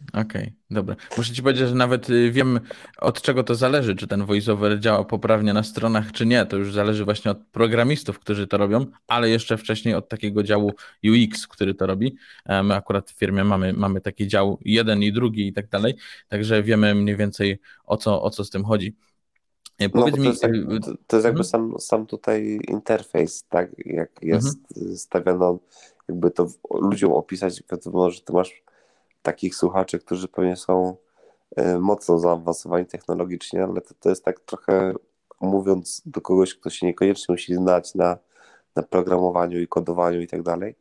[0.07, 0.95] Okej, okay, dobra.
[1.17, 2.59] Muszę ci powiedzieć, że nawet y, wiem
[2.97, 6.45] od czego to zależy, czy ten voiceover działa poprawnie na stronach, czy nie.
[6.45, 10.71] To już zależy właśnie od programistów, którzy to robią, ale jeszcze wcześniej od takiego działu
[11.03, 12.15] UX, który to robi.
[12.45, 15.95] E, my akurat w firmie mamy, mamy taki dział jeden i drugi i tak dalej,
[16.27, 18.95] także wiemy mniej więcej o co, o co z tym chodzi.
[19.79, 20.51] No, powiedz to, jest, jak,
[21.07, 21.43] to, jest jakby mhm.
[21.43, 23.71] sam, sam tutaj interfejs, tak?
[23.85, 24.97] Jak jest mhm.
[24.97, 25.59] stawiano,
[26.09, 28.63] jakby to ludziom opisać, wiadomo, że ty masz
[29.21, 30.95] takich słuchaczy, którzy pewnie są
[31.55, 34.93] e, mocno zaawansowani technologicznie, ale to, to jest tak trochę
[35.41, 38.17] mówiąc do kogoś, kto się niekoniecznie musi znać na,
[38.75, 40.75] na programowaniu i kodowaniu i tak dalej,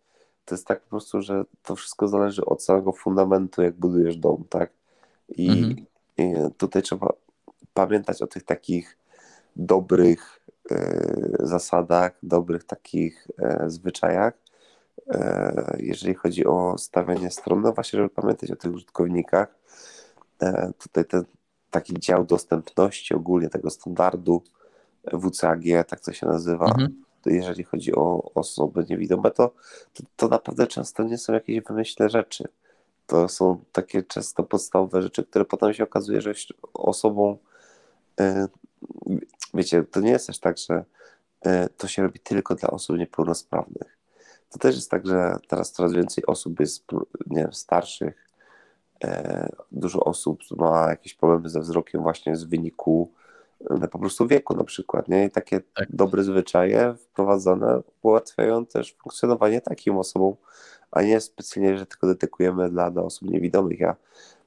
[0.45, 4.45] to jest tak po prostu, że to wszystko zależy od samego fundamentu, jak budujesz dom,
[4.49, 4.71] tak?
[5.29, 5.87] I, mhm.
[6.19, 7.13] i tutaj trzeba
[7.79, 8.99] pamiętać o tych takich
[9.57, 10.77] dobrych e,
[11.41, 14.35] zasadach, dobrych takich e, zwyczajach,
[15.11, 19.55] e, jeżeli chodzi o stawianie stron, no właśnie, żeby pamiętać o tych użytkownikach.
[20.79, 21.25] Tutaj ten
[21.71, 24.43] taki dział dostępności ogólnie tego standardu
[25.12, 27.05] WCAG, tak to się nazywa, mhm.
[27.27, 29.55] jeżeli chodzi o osoby niewidome, to,
[29.95, 32.45] to, to naprawdę często nie są jakieś wymyślne rzeczy.
[33.07, 36.33] To są takie często podstawowe rzeczy, które potem się okazuje, że
[36.75, 37.38] osobą
[39.54, 40.85] wiecie, to nie jest też tak, że
[41.40, 43.98] e, to się robi tylko dla osób niepełnosprawnych.
[44.50, 46.85] To też jest tak, że teraz coraz więcej osób jest,
[47.26, 48.28] nie wiem, starszych,
[49.04, 53.12] e, dużo osób ma jakieś problemy ze wzrokiem właśnie z wyniku
[53.70, 55.24] e, po prostu wieku na przykład, nie?
[55.24, 55.88] I takie tak.
[55.90, 60.35] dobre zwyczaje wprowadzone ułatwiają też funkcjonowanie takim osobom,
[60.90, 63.81] a nie specjalnie, że tylko dedykujemy dla, dla osób niewidomych.
[63.81, 63.96] Ja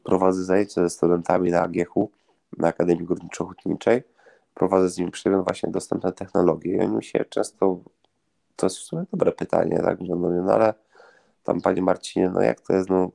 [0.03, 1.93] prowadzę zajęcia ze studentami na AGH,
[2.57, 4.01] na Akademii Górniczo-Hutniczej,
[4.53, 7.79] prowadzę z nimi przedmiot właśnie dostępne technologie i oni się często,
[8.55, 10.73] to jest w sumie dobre pytanie, tak, no, no ale
[11.43, 13.11] tam panie Marcinie, no jak to jest, no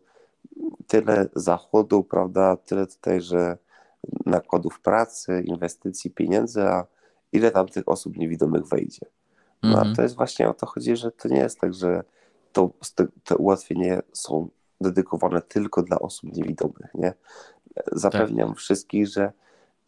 [0.87, 3.59] tyle zachodu, prawda, tyle tutaj, że
[4.27, 6.87] nakładów pracy, inwestycji, pieniędzy, a
[7.33, 9.07] ile tam tych osób niewidomych wejdzie.
[9.63, 9.97] No mm -hmm.
[9.97, 12.05] to jest właśnie o to chodzi, że to nie jest tak, że
[12.53, 12.71] to,
[13.25, 14.49] te ułatwienia są
[14.81, 17.15] dedykowane tylko dla osób niewidomych, nie?
[17.93, 18.59] Zapewniam tak.
[18.59, 19.33] wszystkich, że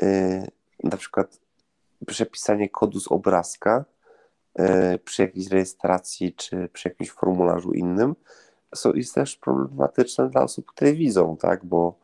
[0.03, 0.46] y,
[0.85, 1.40] na przykład
[2.07, 3.85] przepisanie kodu z obrazka
[4.61, 8.16] y, przy jakiejś rejestracji czy przy jakimś formularzu innym
[8.74, 11.64] są, jest też problematyczne dla osób, które widzą, tak?
[11.64, 11.98] Bo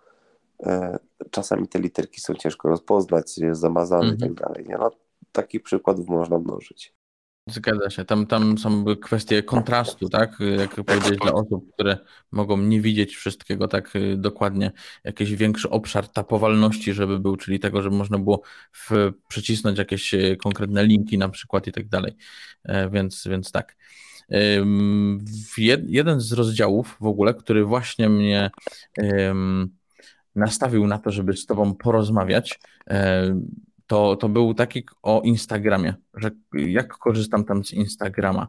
[0.60, 0.66] y,
[1.30, 4.34] czasami te literki są ciężko rozpoznać, jest zamazane i tak mhm.
[4.34, 4.66] dalej.
[4.68, 4.90] No,
[5.32, 6.94] takich przykładów można mnożyć.
[7.46, 8.04] Zgadza się.
[8.04, 10.38] Tam, tam są kwestie kontrastu, tak?
[10.58, 11.98] Jak powiedzieć, dla osób, które
[12.32, 14.72] mogą nie widzieć wszystkiego tak y, dokładnie,
[15.04, 20.36] jakiś większy obszar tapowalności, żeby był, czyli tego, żeby można było w, przycisnąć jakieś y,
[20.36, 22.16] konkretne linki na przykład i tak dalej.
[22.64, 23.76] E, więc, więc tak.
[25.86, 28.50] Jeden z rozdziałów w ogóle, który właśnie mnie
[30.34, 32.58] nastawił na to, żeby z Tobą porozmawiać,
[32.90, 33.40] e,
[33.94, 38.48] to, to był taki o Instagramie, że jak korzystam tam z Instagrama.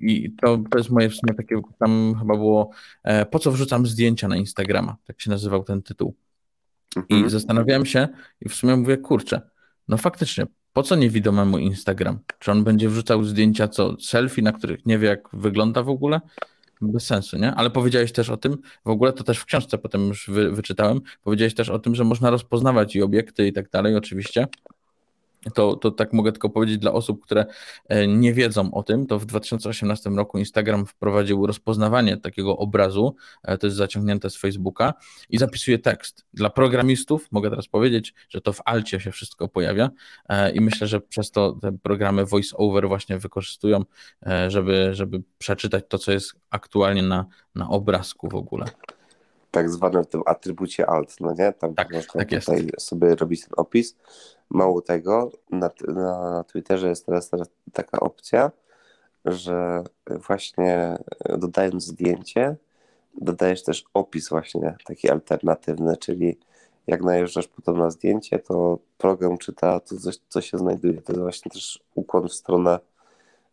[0.00, 2.70] I to, to jest moje w sumie takie, tam chyba było,
[3.04, 6.14] e, po co wrzucam zdjęcia na Instagrama, tak się nazywał ten tytuł.
[6.96, 7.30] I mhm.
[7.30, 8.08] zastanawiałem się
[8.40, 9.40] i w sumie mówię, kurczę,
[9.88, 12.18] no faktycznie, po co niewidomemu Instagram?
[12.38, 16.20] Czy on będzie wrzucał zdjęcia, co selfie, na których nie wie, jak wygląda w ogóle?
[16.92, 17.54] Bez sensu, nie?
[17.54, 21.00] Ale powiedziałeś też o tym, w ogóle to też w książce potem już wy, wyczytałem,
[21.22, 24.46] powiedziałeś też o tym, że można rozpoznawać i obiekty i tak dalej, oczywiście,
[25.54, 27.46] to, to tak mogę tylko powiedzieć dla osób, które
[27.88, 33.58] e, nie wiedzą o tym, to w 2018 roku Instagram wprowadził rozpoznawanie takiego obrazu, e,
[33.58, 34.94] to jest zaciągnięte z Facebooka
[35.30, 36.24] i zapisuje tekst.
[36.34, 39.90] Dla programistów mogę teraz powiedzieć, że to w Alcie się wszystko pojawia
[40.28, 43.84] e, i myślę, że przez to te programy voice-over właśnie wykorzystują,
[44.48, 48.66] żeby, żeby przeczytać to, co jest aktualnie na, na obrazku w ogóle
[49.54, 51.52] tak zwanym tym atrybucie alt, no nie?
[51.52, 52.86] Tam tak, można tak tutaj jest.
[52.86, 53.96] sobie robić ten opis.
[54.50, 58.50] Mało tego, na, na Twitterze jest teraz, teraz taka opcja,
[59.24, 60.98] że właśnie
[61.38, 62.56] dodając zdjęcie,
[63.20, 66.38] dodajesz też opis właśnie taki alternatywny, czyli
[66.86, 71.02] jak najeżdżasz potem na zdjęcie, to program czyta to, coś, co się znajduje.
[71.02, 72.78] To jest właśnie też ukłon w stronę,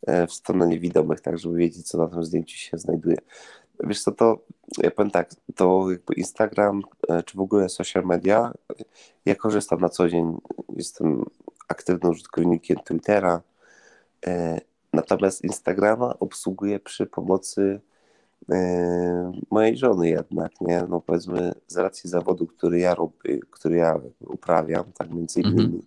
[0.08, 3.18] e, w stronę niewidomych, tak żeby wiedzieć, co na tym zdjęciu się znajduje.
[3.84, 4.40] Wiesz co, to
[4.78, 8.54] ja powiem tak, to jakby Instagram, e, czy w ogóle social media,
[9.26, 10.38] ja korzystam na co dzień,
[10.76, 11.26] jestem
[11.68, 13.42] aktywnym użytkownikiem Twittera,
[14.28, 14.62] e,
[14.94, 17.82] natomiast Instagrama obsługuję przy pomocy
[18.52, 20.84] e, mojej żony jednak, nie?
[20.90, 25.82] No powiedzmy z racji zawodu, który ja robię, który ja uprawiam, tak między innymi mhm.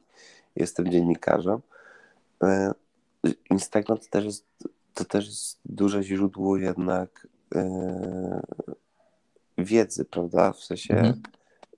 [0.56, 1.58] jestem dziennikarzem.
[3.50, 4.46] Instagram to też jest,
[4.94, 7.26] to też jest duże źródło jednak
[9.58, 10.52] wiedzy, prawda?
[10.52, 11.22] W sensie mhm.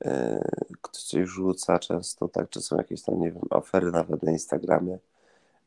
[0.04, 0.40] E,
[0.82, 4.98] ktoś coś rzuca często, tak, czy są jakieś tam, nie wiem, afery nawet na Instagramie,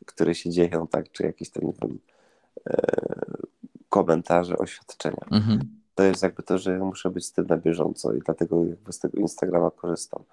[0.05, 1.99] które się dzieją, tak, czy jakieś tam, nie wiem,
[2.69, 2.77] e,
[3.89, 5.25] komentarze, oświadczenia.
[5.31, 5.59] Mhm.
[5.95, 8.99] To jest jakby to, że muszę być z tym na bieżąco i dlatego jakby z
[8.99, 10.23] tego Instagrama korzystam.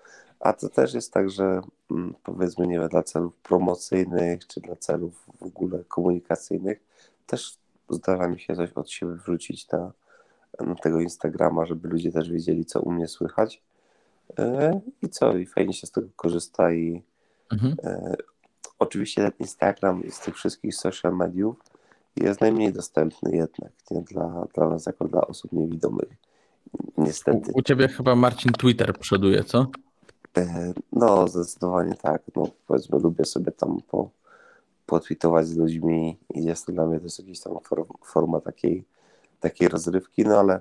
[0.40, 4.76] A to też jest tak, że mm, powiedzmy, nie wiem, dla celów promocyjnych, czy dla
[4.76, 6.80] celów w ogóle komunikacyjnych,
[7.26, 7.58] też
[7.90, 9.92] zdarza mi się coś od siebie wrzucić na,
[10.60, 13.62] na tego Instagrama, żeby ludzie też wiedzieli, co u mnie słychać.
[14.38, 17.02] E, I co, i fajnie się z tego korzysta i
[17.52, 17.76] mhm.
[17.84, 18.16] e,
[18.78, 21.56] oczywiście ten Instagram z tych wszystkich social mediów
[22.16, 26.08] jest najmniej dostępny jednak, nie dla, dla nas jako dla osób niewidomych.
[26.98, 27.52] Niestety.
[27.52, 29.66] U, u ciebie chyba Marcin Twitter przoduje, co?
[30.36, 32.22] E, no, zdecydowanie tak.
[32.36, 34.10] No, powiedzmy, lubię sobie tam po,
[34.86, 37.58] potwitować z ludźmi i jest to dla mnie też jakaś tam
[38.04, 38.84] forma takiej,
[39.40, 40.60] takiej rozrywki, no ale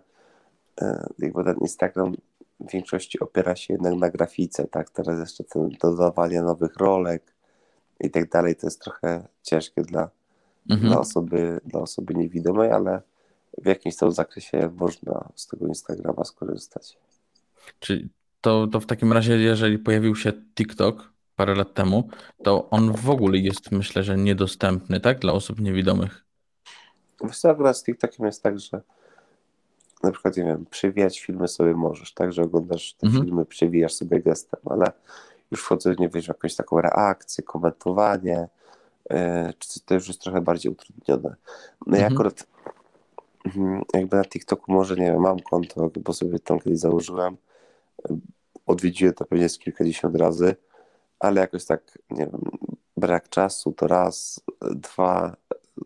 [0.81, 2.15] e, jakby ten Instagram
[2.59, 4.89] w większości opiera się jednak na grafice, tak?
[4.89, 7.33] Teraz jeszcze ten dodawanie nowych rolek
[7.99, 10.09] i tak dalej, to jest trochę ciężkie dla,
[10.69, 10.89] mhm.
[10.89, 13.01] dla, osoby, dla osoby niewidomej, ale
[13.57, 16.97] w jakimś tam zakresie można z tego Instagrama skorzystać.
[17.79, 18.09] Czyli
[18.41, 22.09] to, to w takim razie, jeżeli pojawił się TikTok, parę lat temu,
[22.43, 26.25] to on w ogóle jest, myślę, że niedostępny, tak, dla osób niewidomych.
[27.23, 28.81] Wiesz co, akurat z TikTokiem jest tak, że
[30.03, 33.25] na przykład, nie wiem, przewijać filmy sobie możesz, tak, że oglądasz te Mhm.
[33.25, 34.91] filmy, przewijasz sobie gestem, ale
[35.51, 38.47] już wchodzę, nie wiesz, jakąś taką reakcję, komentowanie,
[39.09, 41.35] e, czy to już jest trochę bardziej utrudnione.
[41.87, 42.13] No ja Mhm.
[42.13, 42.47] akurat
[43.45, 47.37] mhm, jakby na TikToku może, nie wiem, mam konto, bo sobie tam kiedyś założyłem,
[48.65, 50.55] odwiedziłem to pewnie z kilkadziesiąt razy,
[51.19, 52.41] ale jakoś tak, nie wiem,
[52.97, 55.36] brak czasu to raz, dwa,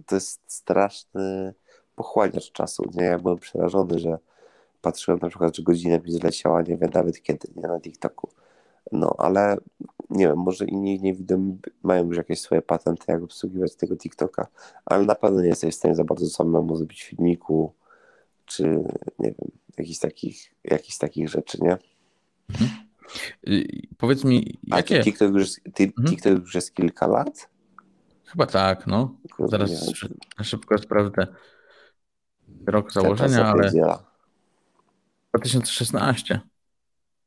[0.06, 1.54] to jest straszny
[1.96, 3.04] pochłaniacz czasu, nie?
[3.04, 4.18] Ja byłem przerażony, że
[4.82, 8.30] patrzyłem na przykład, że godzina mi zleciała, nie wiem nawet kiedy, nie, na TikToku.
[8.92, 9.58] No, ale
[10.10, 14.48] nie wiem, może inni niewidomi mają już jakieś swoje patenty, jak obsługiwać tego TikToka,
[14.86, 17.74] ale na pewno nie jesteś w stanie za bardzo samemu zrobić filmiku,
[18.46, 18.64] czy
[19.20, 21.74] nie wiem, jakichś takich, jakichś takich rzeczy, nie?
[21.74, 22.89] Y,
[23.98, 25.04] Powiedz mi, A jakie?
[25.04, 26.08] TikTok już, ty, Mhm.
[26.08, 27.50] TikTok już jest kilka lat?
[28.26, 29.16] Chyba tak, no.
[29.36, 29.92] Kurde, Zaraz
[30.44, 31.28] szybko sprawdzę
[32.68, 34.04] rok założenia, ale zapierdziela.
[35.34, 36.40] 2016.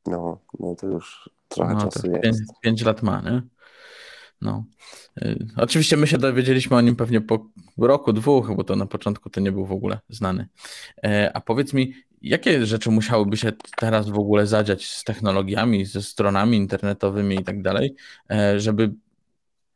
[0.05, 2.59] No, no to już trochę No, to czasu pięć, jest.
[2.61, 3.41] pięć lat ma, nie?
[4.41, 4.65] No.
[5.21, 9.29] Y, Oczywiście my się dowiedzieliśmy o nim pewnie po roku, dwóch, bo to na początku
[9.29, 10.47] to nie był w ogóle znany.
[11.03, 16.01] E, A powiedz mi, jakie rzeczy musiałyby się teraz w ogóle zadziać z technologiami, ze
[16.01, 17.95] stronami internetowymi i tak dalej,
[18.31, 18.93] e, żeby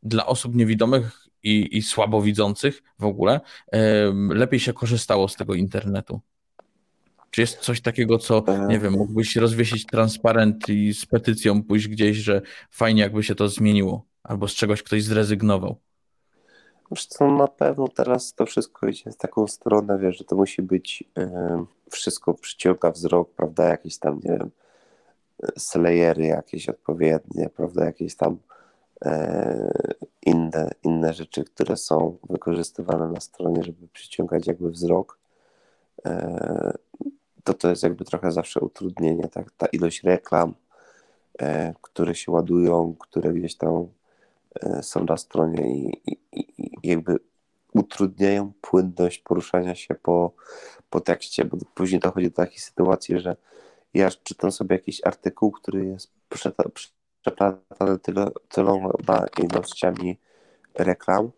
[0.04, 3.80] dla osób niewidomych i, i słabowidzących w ogóle e,
[4.30, 6.22] lepiej się korzystało z tego internetu?
[7.32, 12.18] Czy jest coś takiego, co, nie wiem, mógłbyś rozwiesić transparent i z petycją pójść gdzieś,
[12.18, 15.78] że fajnie jakby się to zmieniło, albo z czegoś ktoś zrezygnował?
[16.92, 20.62] Wiesz co, na pewno teraz to wszystko idzie w taką stronę, wiesz, że to musi
[20.62, 24.52] być em, wszystko przyciąga wzrok, prawda, jakieś tam, nie wiem,
[25.58, 28.38] slayery jakieś odpowiednie, prawda, jakieś tam
[29.06, 29.72] e,
[30.26, 35.20] inne, inne rzeczy, które są wykorzystywane na stronie, żeby przyciągać jakby wzrok.
[36.06, 36.74] E,
[37.44, 40.54] to to jest jakby trochę zawsze utrudnienie, tak, ta ilość reklam,
[41.42, 43.88] e, które się ładują, które gdzieś tam
[44.62, 46.48] e, są na stronie i, i, i
[46.84, 47.20] i jakby
[47.74, 50.34] utrudniają płynność poruszania się po,
[50.90, 53.36] po tekście, bo później dochodzi do takiej sytuacji, że
[53.94, 56.12] ja czytam sobie jakiś artykuł, który jest
[57.22, 58.92] przeplatany tylo, tyloma
[59.44, 60.18] ilościami
[60.76, 61.32] reklam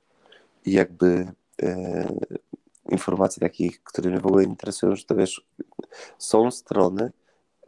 [0.66, 2.08] i jakby e,
[2.90, 5.48] informacji takich, które mnie w ogóle interesują, że to wiesz,
[6.18, 7.12] są strony,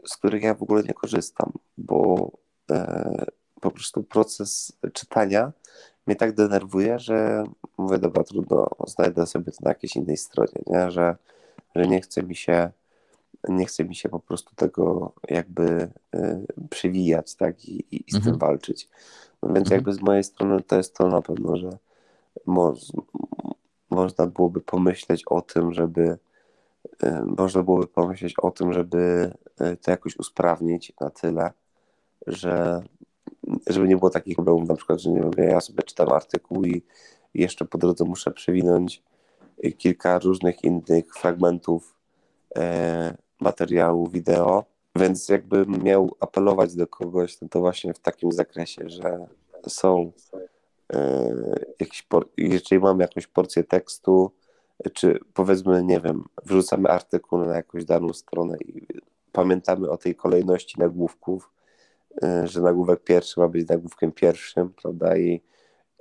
[0.05, 2.31] z których ja w ogóle nie korzystam, bo
[2.71, 3.25] e,
[3.61, 5.51] po prostu proces czytania
[6.07, 7.43] mnie tak denerwuje, że
[7.77, 10.91] mówię, dobra, trudno, znajdę sobie to na jakiejś innej stronie, nie?
[10.91, 11.15] Że,
[11.75, 12.71] że nie chce mi się
[13.49, 18.31] nie chce mi się po prostu tego jakby y, przewijać, tak, i, i, z Mhm.
[18.31, 18.89] tym walczyć.
[19.43, 19.77] No więc Mhm.
[19.79, 21.77] jakby z mojej strony to jest to na pewno, że
[22.45, 22.73] mo,
[23.89, 26.17] można byłoby pomyśleć o tym, żeby
[27.03, 31.51] y, można byłoby pomyśleć o tym, żeby y, to jakoś usprawnić na tyle,
[32.27, 32.83] że
[33.67, 36.81] żeby nie było takich problemów, na przykład, że nie wiem, ja sobie czytam artykuł i
[37.33, 39.03] jeszcze po drodze muszę przewinąć
[39.77, 41.95] kilka różnych innych fragmentów
[42.57, 48.89] e, materiału wideo, więc jakbym miał apelować do kogoś, no to właśnie w takim zakresie,
[48.89, 49.27] że
[49.67, 50.11] są
[50.93, 51.33] e,
[51.79, 54.31] jakieś, por- jeżeli mamy jakąś porcję tekstu,
[54.93, 58.87] czy powiedzmy, nie wiem, wrzucamy artykuł na jakąś daną stronę i
[59.31, 61.49] pamiętamy o tej kolejności nagłówków,
[62.43, 65.41] że nagłówek pierwszy ma być nagłówkiem pierwszym, prawda, i,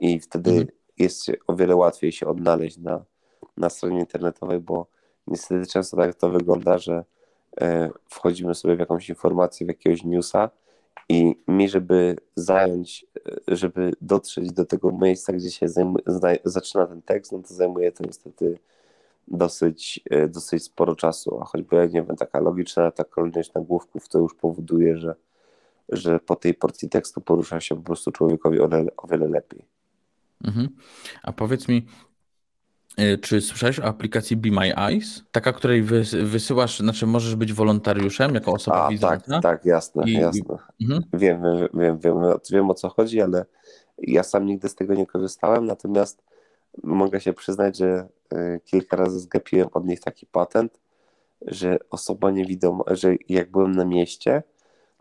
[0.00, 0.68] i wtedy Mhm.
[0.98, 3.04] jest o wiele łatwiej się odnaleźć na,
[3.56, 4.86] na stronie internetowej, bo
[5.26, 7.04] niestety często tak to wygląda, że
[7.60, 10.50] e, wchodzimy sobie w jakąś informację, w jakiegoś newsa
[11.08, 13.06] i mi, żeby zająć,
[13.48, 17.54] e, żeby dotrzeć do tego miejsca, gdzie się zajmu- zna- zaczyna ten tekst, no to
[17.54, 18.58] zajmuje to niestety
[19.28, 24.08] dosyć, e, dosyć sporo czasu, a choćby, jak nie wiem, taka logiczna ta kolejność nagłówków,
[24.08, 25.14] to już powoduje, że,
[25.92, 29.64] że po tej porcji tekstu porusza się po prostu człowiekowi o, o wiele lepiej.
[30.44, 30.68] Mhm.
[31.22, 31.86] A powiedz mi,
[33.00, 35.22] y, czy słyszałeś o aplikacji Be My Eyes?
[35.32, 39.40] Taka, której wys- wysyłasz, znaczy możesz być wolontariuszem jako osoba A, tak, widząca.
[39.40, 40.56] tak, jasne, I- jasne.
[40.82, 41.02] Mhm.
[41.12, 42.14] Wiem, wiem, wiem, wiem,
[42.50, 43.44] wiem o co chodzi, ale
[43.98, 46.22] ja sam nigdy z tego nie korzystałem, natomiast
[46.82, 50.80] mogę się przyznać, że y, kilka razy zgapiłem od nich taki patent,
[51.46, 54.42] że osoba niewidoma, że jak byłem na mieście,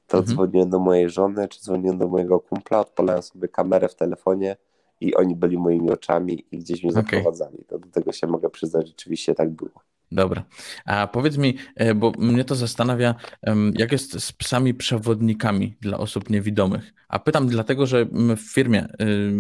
[0.09, 0.35] to Mhm.
[0.35, 4.55] dzwoniłem do mojej żony, czy dzwoniłem do mojego kumpla, odpalałem sobie kamerę w telefonie
[5.01, 7.03] i oni byli moimi oczami i gdzieś mnie Okej.
[7.03, 7.57] zaprowadzali.
[7.67, 9.71] To do tego się mogę przyznać, rzeczywiście tak było.
[10.11, 10.43] Dobra.
[10.85, 13.15] A powiedz mi, e, bo mnie to zastanawia,
[13.73, 16.93] jak jest z psami przewodnikami dla osób niewidomych.
[17.07, 18.05] A pytam dlatego, że
[18.37, 18.87] w firmie,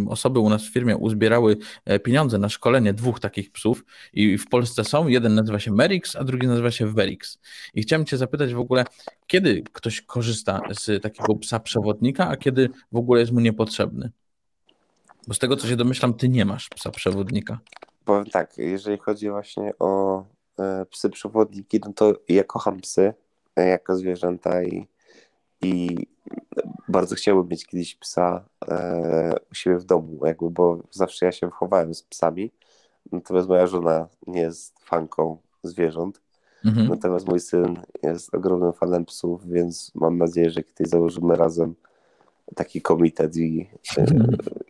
[0.09, 4.47] osoby u nas w firmie uzbierały e, pieniądze na szkolenie dwóch takich psów i w
[4.49, 5.07] Polsce są.
[5.07, 7.39] Jeden nazywa się Merix, a drugi nazywa się Verix.
[7.73, 8.85] I chciałem Cię zapytać w ogóle,
[9.27, 14.11] kiedy ktoś korzysta z takiego psa przewodnika, a kiedy w ogóle jest mu niepotrzebny?
[15.27, 17.59] Bo z tego, co się domyślam, Ty nie masz psa przewodnika.
[18.05, 20.23] Powiem tak, jeżeli chodzi właśnie o
[20.89, 23.13] psy przewodniki, no to ja kocham psy
[23.55, 24.87] e, jako zwierzęta i,
[25.61, 25.97] i
[26.87, 31.47] bardzo chciałbym mieć kiedyś psa e, u siebie w domu, jakby, bo zawsze ja się
[31.47, 32.51] wychowałem z psami,
[33.11, 36.21] natomiast moja żona nie jest fanką zwierząt,
[36.65, 36.87] mhm.
[36.87, 41.75] natomiast mój syn jest ogromnym fanem psów, więc mam nadzieję, że kiedyś założymy razem
[42.55, 43.67] taki komitet i,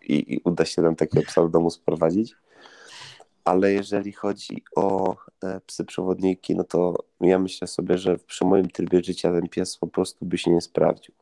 [0.01, 2.35] i, i uda się nam takiego psa w domu sprowadzić
[3.45, 8.69] ale jeżeli chodzi o e, psy przewodniki, no to ja myślę sobie, że przy moim
[8.69, 11.13] trybie życia ten pies po prostu by się nie sprawdził.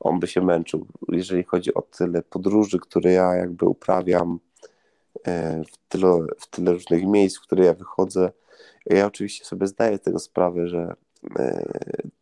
[0.00, 0.86] On by się męczył.
[1.08, 4.38] Jeżeli chodzi o tyle podróży, które ja jakby uprawiam,
[5.26, 8.32] e, w tyle, w tyle różnych miejsc, w które ja wychodzę,
[8.86, 10.94] ja oczywiście sobie zdaję tego sprawę, że
[11.38, 11.64] e,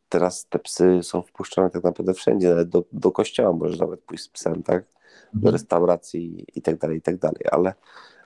[0.08, 4.24] teraz te psy są wpuszczone tak naprawdę wszędzie, nawet do, do kościoła możesz nawet pójść
[4.24, 4.84] z psem, tak?
[5.32, 5.52] Do mhm.
[5.52, 7.74] restauracji i tak dalej, i tak dalej, ale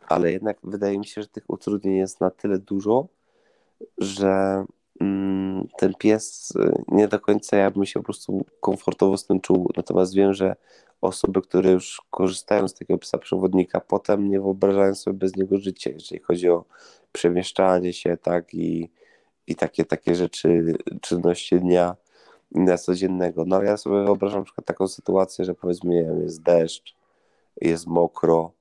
[0.09, 3.09] ale jednak wydaje mi się, że tych utrudnień jest na tyle dużo,
[3.99, 4.65] że
[5.01, 9.41] mm, ten pies y, nie do końca ja bym się po prostu komfortowo z tym
[9.41, 9.71] czuł.
[9.77, 10.57] Natomiast wiem, że
[11.01, 15.91] osoby, które już korzystają z takiego psa przewodnika, potem nie wyobrażają sobie bez niego życia,
[15.91, 16.65] jeżeli chodzi o
[17.13, 18.91] przemieszczanie się, tak, i,
[19.47, 21.97] i takie, takie rzeczy, czynności dnia,
[22.53, 23.45] dnia codziennego.
[23.47, 26.97] No ja sobie wyobrażam na przykład taką sytuację, że powiedzmy, jest deszcz,
[27.61, 28.53] jest mokro,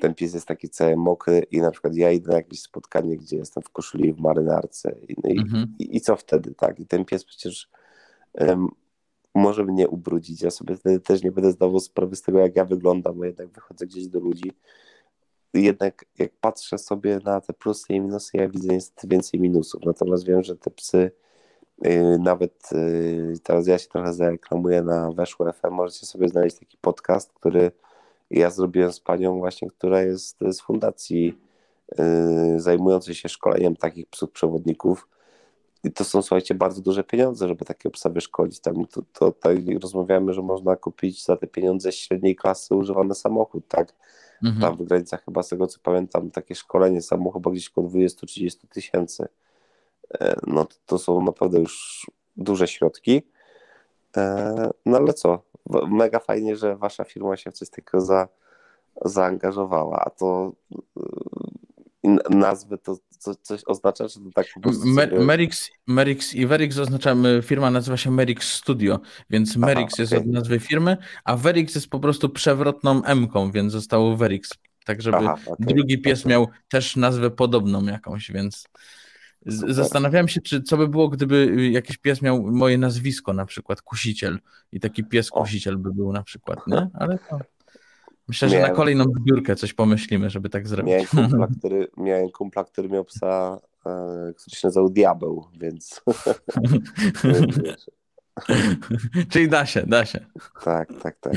[0.00, 3.36] ten pies jest taki cały mokry i na przykład ja idę na jakieś spotkanie, gdzie
[3.36, 5.74] jestem w koszuli w marynarce i, no mhm.
[5.78, 6.80] i, i, co wtedy, tak?
[6.80, 7.68] I ten pies przecież
[8.34, 8.68] um,
[9.34, 12.64] może mnie ubrudzić, ja sobie wtedy też nie będę zdawał sprawy z tego, jak ja
[12.64, 14.52] wyglądam, bo jednak wychodzę gdzieś do ludzi.
[15.54, 20.26] Jednak jak patrzę sobie na te plusy i minusy, ja widzę niestety więcej minusów, natomiast
[20.26, 21.10] wiem, że te psy
[21.82, 26.76] yy, nawet yy, teraz ja się trochę zareklamuję na Weszło FM, możecie sobie znaleźć taki
[26.80, 27.72] podcast, który
[28.30, 31.38] ja zrobiłem z panią właśnie, która jest z fundacji
[31.98, 35.08] yy, zajmującej się szkoleniem takich psów przewodników.
[35.84, 38.60] I to są, słuchajcie, bardzo duże pieniądze, żeby takie psa wyszkolić.
[38.60, 43.68] Tam to, to, tak rozmawiamy, że można kupić za te pieniądze średniej klasy używany samochód,
[43.68, 43.92] tak?
[44.44, 44.60] Mhm.
[44.60, 49.28] Tam w granicach chyba z tego co pamiętam, takie szkolenie samochodu gdzieś około 20-30 tysięcy.
[50.20, 53.22] E, no to, to są naprawdę już duże środki.
[54.16, 55.42] E, no ale co?
[55.88, 58.28] Mega fajnie, że wasza firma się w coś takiego za,
[59.04, 60.52] zaangażowała, a to
[62.06, 65.24] y, nazwy to co, coś oznacza, czy to tak po prostu Mer sobie...
[65.24, 70.02] Merix, Merix i Verix oznaczamy, firma nazywa się Merix Studio, więc Aha, Merix okay.
[70.02, 74.50] jest od nazwy firmy, a Verix jest po prostu przewrotną M-ką, więc zostało Verix,
[74.84, 75.66] tak żeby Aha, okay.
[75.66, 76.30] drugi pies okay.
[76.30, 78.64] miał też nazwę podobną jakąś, więc
[79.46, 84.38] Zastanawiałem się, czy co by było, gdyby jakiś pies miał moje nazwisko, na przykład kusiciel
[84.72, 86.88] i taki pies kusiciel by był na przykład, nie?
[87.00, 87.38] Ale to...
[88.28, 88.70] Myślę, że miałem...
[88.70, 90.90] na kolejną zbiórkę coś pomyślimy, żeby tak zrobić.
[90.90, 96.00] Miałem kumpla, który, miałem kumpla, który miał psa, e, który się nazywał Diabeł, więc...
[99.30, 100.26] Czyli da się, da się.
[100.64, 101.32] Tak, tak, tak.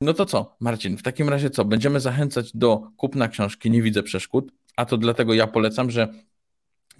[0.00, 1.64] No to co, Marcin, w takim razie co?
[1.64, 6.08] Będziemy zachęcać do kupna książki Nie widzę przeszkód, a to dlatego ja polecam, że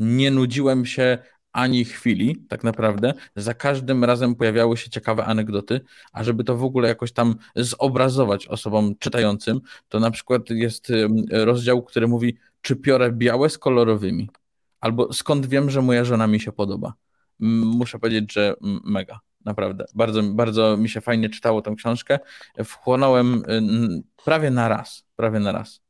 [0.02, 1.18] nie nudziłem się
[1.52, 3.14] ani chwili, tak naprawdę.
[3.36, 5.80] Za każdym razem pojawiały się ciekawe anegdoty,
[6.12, 10.92] a żeby to w ogóle jakoś tam zobrazować osobom czytającym, to na przykład jest
[11.30, 14.30] rozdział, który mówi, czy piorę białe z kolorowymi,
[14.80, 16.94] albo skąd wiem, że moja żona mi się podoba.
[17.40, 19.84] Muszę powiedzieć, że mega, naprawdę.
[19.94, 22.18] Bardzo, bardzo mi się fajnie czytało tę książkę.
[22.64, 23.42] Wchłonąłem
[24.24, 25.81] prawie na raz, prawie na raz.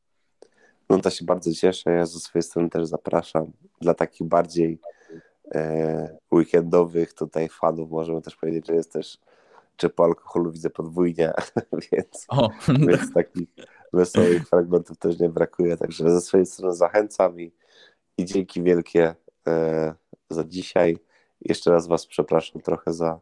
[0.92, 1.90] No to się bardzo cieszę.
[1.90, 3.52] Ja ze swojej strony też zapraszam.
[3.81, 4.78] Dla takich bardziej
[5.55, 9.18] e, weekendowych tutaj fanów możemy też powiedzieć, że jest też
[9.76, 11.33] czy po alkoholu widzę podwójnie,
[11.92, 12.26] więc,
[12.88, 13.48] więc takich
[13.92, 15.76] wesołych fragmentów też nie brakuje.
[15.76, 17.53] Także ze swojej strony zachęcam i,
[18.18, 19.14] i dzięki wielkie
[19.49, 19.95] e,
[20.30, 20.99] za dzisiaj.
[21.40, 23.20] Jeszcze raz Was przepraszam trochę za,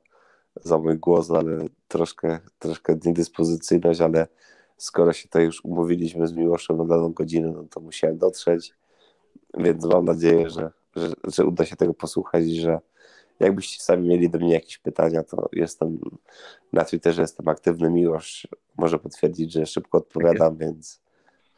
[0.64, 1.58] za mój głos, ale
[1.88, 4.26] troszkę, troszkę niedyspozycyjność, ale
[4.80, 8.74] skoro się tutaj już umówiliśmy z Miłoszem na daną godzinę, no to musiałem dotrzeć,
[9.58, 12.78] więc mam nadzieję, że, że, że uda się tego posłuchać i że
[13.40, 15.98] jakbyście sami mieli do mnie jakieś pytania, to jestem
[16.72, 21.00] na Twitterze, jestem aktywny, Miłosz może potwierdzić, że szybko odpowiadam, tak więc,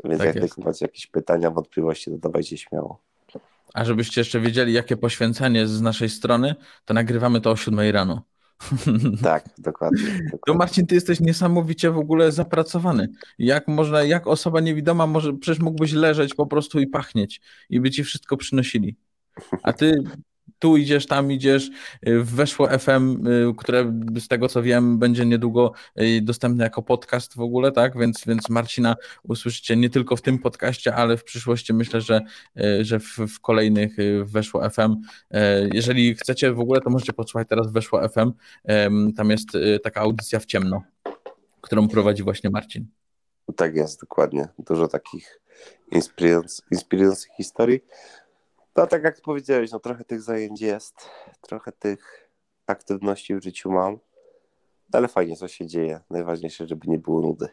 [0.04, 2.98] więc tak jak macie jakieś pytania, wątpliwości, to dawajcie śmiało.
[3.74, 6.54] A żebyście jeszcze wiedzieli, jakie poświęcenie z naszej strony,
[6.84, 8.22] to nagrywamy to o 7 rano.
[9.22, 10.02] Tak, dokładnie.
[10.02, 10.38] dokładnie.
[10.46, 13.08] To Marcin, ty jesteś niesamowicie w ogóle zapracowany.
[13.38, 17.40] Jak można, jak osoba niewidoma może, przecież mógłbyś leżeć po prostu i pachnieć
[17.70, 18.96] i by ci wszystko przynosili.
[19.62, 20.02] A ty
[20.62, 21.70] tu idziesz, tam idziesz,
[22.08, 27.34] y, weszło FM, y, które z tego co wiem będzie niedługo y, dostępne jako podcast
[27.36, 31.74] w ogóle, tak, więc, więc Marcina usłyszycie nie tylko w tym podcaście, ale w przyszłości
[31.74, 32.20] myślę, że,
[32.80, 34.96] że w, w kolejnych weszło FM.
[35.72, 38.32] Jeżeli chcecie w ogóle, to możecie posłuchać teraz weszło FM,
[39.16, 39.48] tam jest
[39.82, 40.82] taka audycja w ciemno,
[41.60, 42.86] którą prowadzi właśnie Marcin.
[43.56, 44.48] Tak jest, dokładnie.
[44.58, 45.40] Dużo takich
[46.70, 47.80] inspirujących historii.
[48.76, 50.94] No tak jak powiedziałeś, no trochę tych zajęć jest,
[51.40, 52.28] trochę tych
[52.66, 53.98] aktywności w życiu mam,
[54.92, 56.00] ale fajnie co się dzieje.
[56.10, 57.48] Najważniejsze, żeby nie było nudy.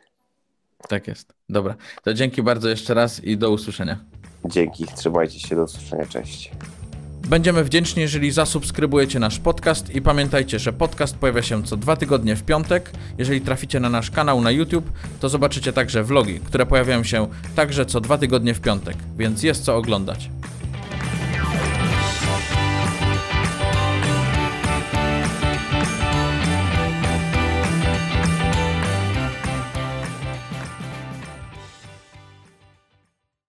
[0.88, 1.34] Tak jest.
[1.49, 1.76] Dobra.
[2.03, 3.99] To dzięki bardzo jeszcze raz i do usłyszenia.
[4.45, 4.86] Dzięki.
[4.86, 5.55] Trzymajcie się.
[5.55, 6.05] Do usłyszenia.
[6.05, 6.51] Cześć.
[7.30, 12.36] Będziemy wdzięczni, jeżeli zasubskrybujecie nasz podcast i pamiętajcie, że podcast pojawia się co dwa tygodnie
[12.36, 12.91] w piątek.
[13.17, 17.86] Jeżeli traficie na nasz kanał na YouTube, to zobaczycie także vlogi, które pojawiają się także
[17.86, 20.30] co dwa tygodnie w piątek, więc jest co oglądać.